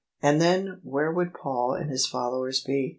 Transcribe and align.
And 0.19 0.41
then 0.41 0.79
where 0.81 1.11
would 1.11 1.31
Paul 1.31 1.75
and 1.75 1.91
his 1.91 2.07
followers 2.07 2.59
be? 2.59 2.89